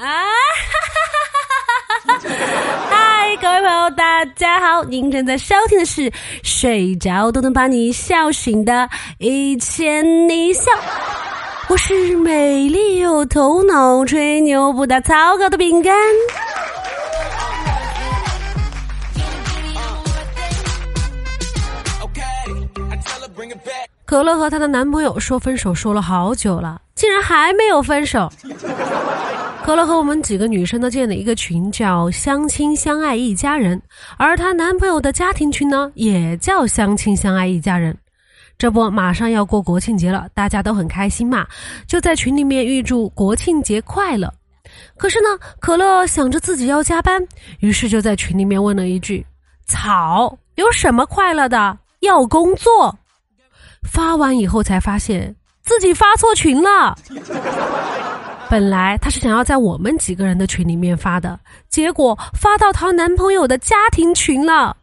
[0.00, 0.24] 啊！
[2.88, 4.82] 嗨，各位朋友，大家好！
[4.84, 6.10] 您正在收听的是
[6.42, 8.72] 睡着都能把你笑醒的
[9.18, 10.72] 《一千你笑》，
[11.68, 15.94] 我是美丽又头脑、吹牛不打草稿的饼干。
[24.06, 28.32] 可乐和她的男朋友说分手说了好久了，竟然还没有分手。
[29.70, 33.80] 可乐和我们几个女生都建了一个群，叫“相亲相爱一家人”，
[34.18, 37.96] 而她男朋友的家庭群呢，也叫“相亲相爱一家人”。
[38.58, 41.46] 这不，马上要过国庆节了，大家都很开心嘛，
[41.86, 44.28] 就在群里面预祝国庆节快乐。
[44.96, 47.24] 可是呢，可乐想着自己要加班，
[47.60, 49.24] 于是就在群里面问了一句
[49.68, 51.78] ：“草有什么快乐的？
[52.00, 52.98] 要工作。”
[53.88, 55.32] 发完以后才发现
[55.62, 56.98] 自己发错群了。
[58.50, 64.76] 本来她是想要在我们几个人的群里面发的，结果发到她男朋友的家庭群了。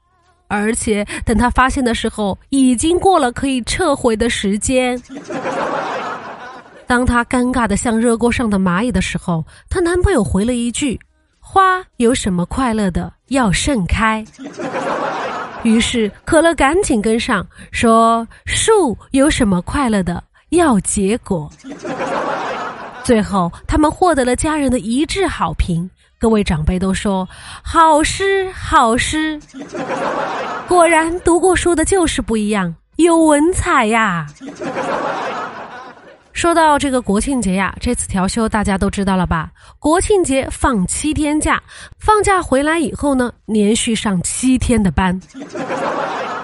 [0.47, 4.97] 而且等她发现的时候，已经过了可以撤回的时间。
[6.88, 10.97] 当她尴尬的像热锅上的蚂蚁的时候，她男朋友回了一句
[11.38, 13.11] ：“花有什么快乐的？
[13.27, 14.25] 要盛开。”
[15.63, 20.23] 于是可乐赶紧跟上，说：“树有什么快乐的？
[20.51, 21.51] 要结果。”
[23.08, 27.25] 最后他们获得了家人的一致好评，各位长辈都说
[27.63, 29.39] ：“好诗，好诗。”
[30.67, 34.28] 果然读过书的就是不一样，有文采呀。
[36.33, 39.52] 说到这个国庆节呀，这次调休大家都知道了吧？
[39.80, 41.63] 国庆节放七天假，
[41.97, 45.17] 放假回来以后呢，连续上七天的班。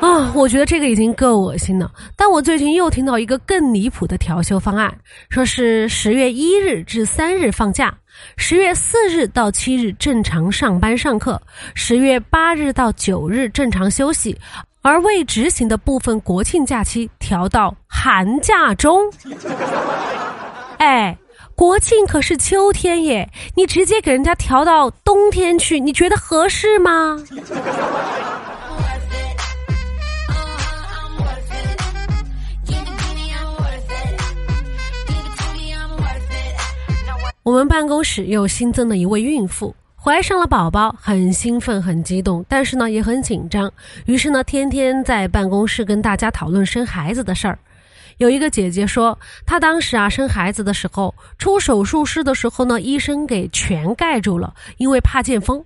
[0.04, 1.90] 啊，我觉得这个已经够恶心了。
[2.18, 4.94] 但我最近又听到一个更离谱的调休方案，
[5.30, 7.96] 说是十月一日至三日放假，
[8.36, 11.42] 十月四日到七日正常上班上课，
[11.74, 14.38] 十月八日到九日正常休息。
[14.82, 19.00] 而未执行的部分国庆假期调到寒假中。
[20.80, 21.18] 哎，
[21.56, 27.18] 国庆可是秋天耶，你直接给人家调到冬天去，你觉得合适吗？
[37.54, 39.76] 我们办公室又新增了一位孕妇。
[39.96, 43.72] 怀上了宝宝，很兴奋，很激动，但是呢也很紧张。
[44.08, 47.60] 于是呢，天天在办公室跟大家讨论生孩子的事儿。
[48.18, 49.16] 有一个姐姐说，
[49.46, 55.64] 她当时啊生孩子的时候，出手术室的时候呢，医生给全盖住了，因为怕见风。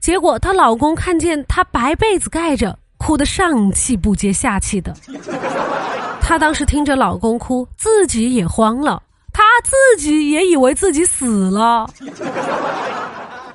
[0.00, 4.92] 结果她老公看见她白被子盖着，哭得上气不接下气的。
[6.20, 9.00] 她当时听着老公哭，自己也慌了，
[9.58, 11.88] 他自己也以为自己死了。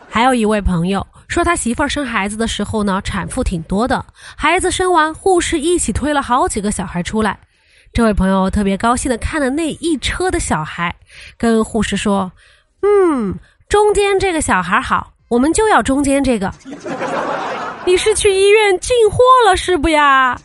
[0.09, 4.05] 还有一位朋友说，他媳妇儿生孩子的时候呢，产妇挺多的，
[4.35, 7.39] 孩子生完，护士一起推了好几个小孩出来。
[7.93, 10.93] 这位朋友特别高兴的看了那一车的小孩，
[11.37, 12.29] 跟护士说
[12.83, 13.33] ：“嗯，
[13.69, 16.51] 中间这个小孩好，我们就要中间这个。
[17.85, 20.37] 你是去医院进货了是不呀？”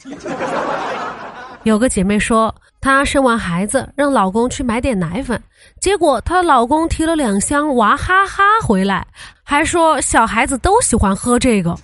[1.65, 2.55] 有个姐妹说。
[2.81, 5.41] 她生完孩子，让老公去买点奶粉，
[5.81, 9.07] 结果她老公提了两箱娃哈哈回来，
[9.43, 11.77] 还说小孩子都喜欢喝这个。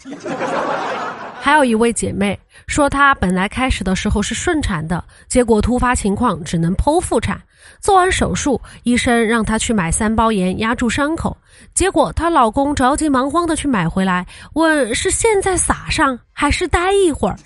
[1.40, 7.40] 还有一位姐妹说，她本来开始的时候是顺产的，结果突发情况只能剖腹产。
[7.80, 11.36] 做完手术，医生让她去买三包盐压住伤口，
[11.74, 17.36] 结果她老公着急忙慌的去买回来，问是现在撒上还是待一会儿。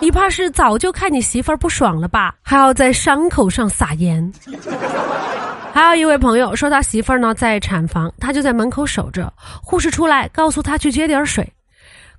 [0.00, 2.36] 你怕是早就看你媳妇儿不爽了吧？
[2.42, 4.32] 还要在伤口上撒盐。
[5.74, 9.32] 还有一位朋友说，他媳妇儿呢在产房，他就在门口守着。
[9.62, 11.52] 护士出来告诉他去接点水，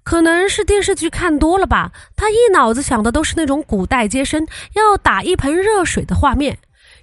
[0.03, 6.57] 可能是电视剧看多了吧，他一脑子想的都是那种古代接生要打一盆热水的画面。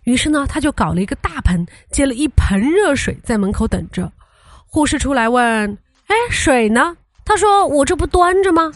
[0.04, 4.10] 于是呢，他就搞了一个大盆，接了一盆热水在门口等着。
[4.66, 6.96] 护士出来问：“哎，水呢？”
[7.26, 8.72] 他说：“我这不端着吗？”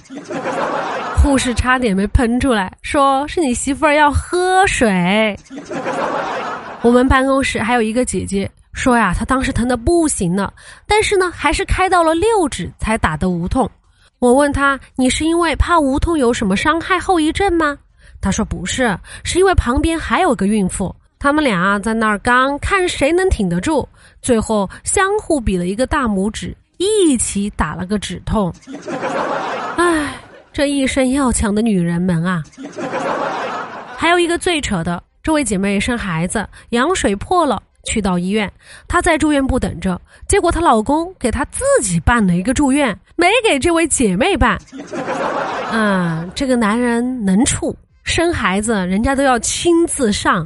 [1.22, 5.38] 护士差点没喷出来，说是你媳妇儿要喝水。
[6.82, 10.52] 我们办公室还有一个姐姐说呀，她当时疼的不行了，
[10.86, 13.70] 但是呢，还是开到了六指才打的无痛。
[14.18, 17.78] 我问她，你是因为怕无痛有什么伤害后遗症吗？
[18.20, 23.86] 她说不是，是因为旁边还有个孕妇，他们俩在那儿刚看谁能挺得住，
[24.20, 28.52] 最后相互比了一个大拇指，一起打了个止痛。
[29.76, 30.14] 唉。
[30.52, 32.42] 这一身要强的女人们啊！
[33.96, 38.52] 还有一个最扯的，这位姐妹生孩子，羊水破了，去到医院，
[38.88, 44.60] 她在住院部等着，结果她老公给她自己办了一个住院，没给这位姐妹办。
[45.70, 50.44] 嗯，这个男人能处，生孩子人家都要亲自上。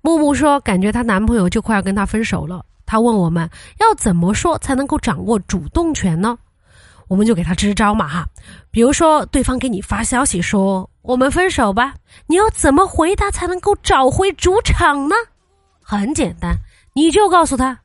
[0.00, 3.48] 木木说：“感觉她男朋友就快要跟她分手了。”她问我们
[3.78, 6.38] 要怎么说才能够掌握主动权呢？
[7.06, 8.26] 我们就给她支招嘛哈，
[8.70, 11.94] 比如说对方给你发消息说“我们分手吧”，
[12.26, 15.16] 你要怎么回答才能够找回主场呢？
[15.82, 16.56] 很简单，
[16.94, 17.78] 你就告诉他：“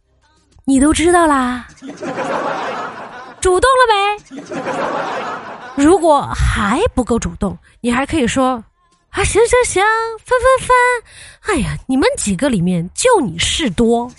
[0.65, 1.67] 你都知道啦，
[3.39, 4.41] 主动了没？”
[5.75, 8.63] 如果还不够主动，你还可以说。
[9.09, 9.83] 啊，行行行，
[10.23, 11.55] 分分分！
[11.55, 14.11] 哎呀，你们几个里面就你事多。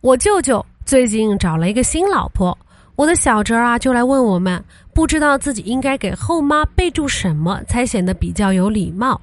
[0.00, 2.56] 我舅舅最近找了一个新老婆，
[2.96, 4.62] 我的小侄儿啊就来问我们，
[4.94, 9.20] 不知道自己应该给后妈备注什么才显得比较有礼貌。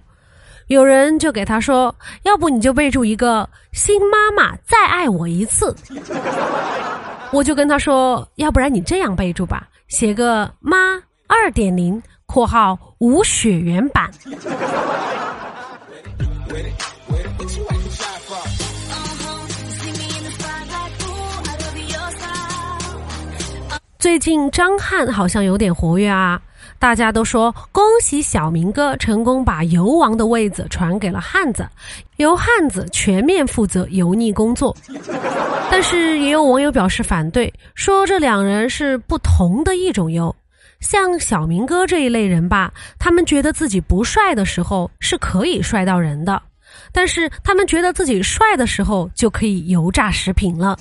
[0.71, 5.75] 有人就给他说：“要不你就备注一个新妈妈再爱我一次。”
[7.29, 10.77] 我就跟他说：“要不然你这样备注吧，写个妈
[11.27, 14.09] 二点零（括号无血缘版）。”
[24.01, 26.41] 最近张翰好像有点活跃啊。
[26.79, 31.69] 大家都说恭喜小明哥成功把油王的位子传给了汉子，
[32.15, 34.75] 由汉子全面负责油腻工作。
[35.69, 40.35] 但是也有网友表示反对，说这两人是不同的一种油。
[40.79, 46.41] 像小明哥这一类人吧，他们觉得自己不帅的时候是可以帅到人的。
[46.91, 50.75] 但是他们觉得自己帅的时候就可以油炸食品了，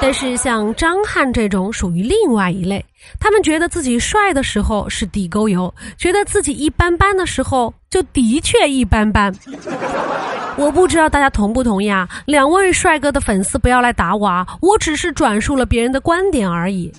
[0.00, 2.84] 但是像张翰这种属于另外一类，
[3.18, 9.34] 他们觉得自己帅的时候是地沟油，觉得自己一般般的时候就的确一般般。
[10.56, 12.08] 我不知道大家同不同意啊？
[12.26, 14.46] 两位帅哥的粉丝不要来打我啊！
[14.60, 16.92] 我只是转述了别人的观点而已。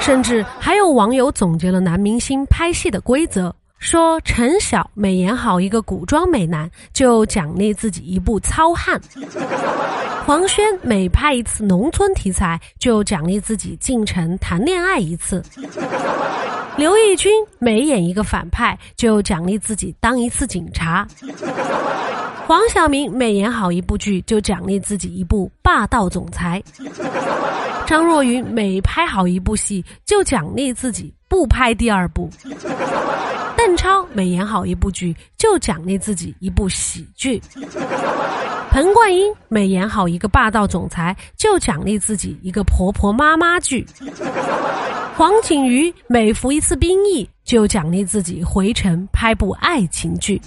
[0.00, 3.54] 甚至还有网友总结了男明星拍戏的规则。
[3.78, 8.98] 说陈晓每演好一个古装美男，就奖励自己一部糙汉；
[10.28, 15.40] 黄轩每拍一次农村题材，就奖励自己进城谈恋爱一次；
[16.76, 21.06] 刘奕君每演一个反派，就奖励自己当一次警察；
[22.46, 26.60] 黄晓明每演好一部剧，就奖励自己一部霸道总裁；
[27.86, 32.28] 张若昀每拍好一部戏，就奖励自己不拍第二部。
[33.56, 37.40] 邓超每演好一部剧，就奖励自己一部喜剧；
[38.70, 43.84] 彭冠英每演好一个霸道总裁，就奖励自己一个婆婆妈妈剧；
[45.16, 50.40] 黄景瑜每服一次兵役，就奖励自己回城拍部爱情剧；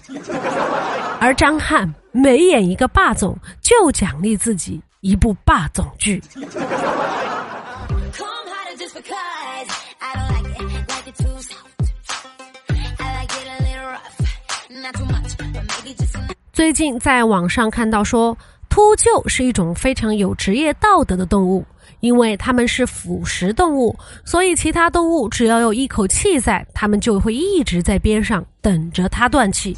[1.20, 6.22] 而张翰每演一个霸总，就奖励自己一部霸总剧。
[16.54, 21.66] 最近在网上看到说，秃鹫是一种非常有职业道德的动物，
[22.02, 29.78] 因为它们是腐食动物，所以其他动物只要有一口气在，它们就会一直在边上等着它断气。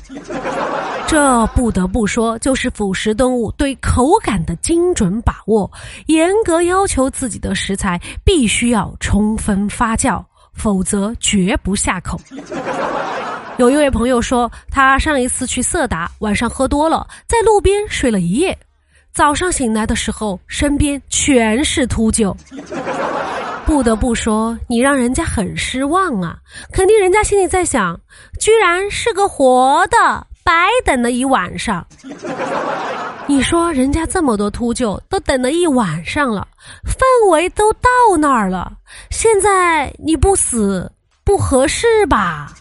[1.05, 5.71] 这不得不说，就是腐食动物对口感的精准把握，
[6.07, 12.19] 严格要求自己的食材必须要充分发酵，否则绝不下口。
[13.63, 18.57] 有一位朋友说，他上一次去色达，晚上喝多了，在路边睡了一夜，
[19.13, 22.35] 早上醒来的时候，身边全是秃鹫。
[23.65, 26.35] 不得不说，你让人家很失望啊！
[26.73, 27.97] 肯定人家心里在想，
[28.37, 31.87] 居然是个活的，白等了一晚上。
[33.27, 36.45] 你说人家这么多秃鹫都等了一晚上了，
[36.85, 37.89] 氛围都到
[38.19, 38.73] 那儿了，
[39.09, 40.91] 现在你不死？
[41.23, 42.53] 不合适吧？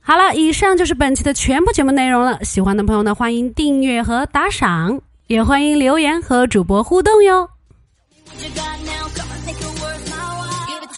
[0.00, 2.42] 好了，以上就是本期的全部节目内容了。
[2.42, 7.50] 喜欢的朋友呢，欢迎订阅和打赏，也欢迎留言和主播互动哟。